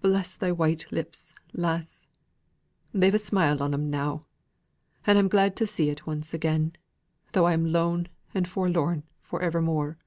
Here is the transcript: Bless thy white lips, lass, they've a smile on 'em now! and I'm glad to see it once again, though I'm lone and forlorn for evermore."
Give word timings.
Bless 0.00 0.34
thy 0.34 0.50
white 0.50 0.90
lips, 0.90 1.34
lass, 1.52 2.08
they've 2.94 3.12
a 3.12 3.18
smile 3.18 3.62
on 3.62 3.74
'em 3.74 3.90
now! 3.90 4.22
and 5.06 5.18
I'm 5.18 5.28
glad 5.28 5.56
to 5.56 5.66
see 5.66 5.90
it 5.90 6.06
once 6.06 6.32
again, 6.32 6.72
though 7.32 7.46
I'm 7.46 7.70
lone 7.70 8.08
and 8.32 8.48
forlorn 8.48 9.02
for 9.20 9.42
evermore." 9.42 9.98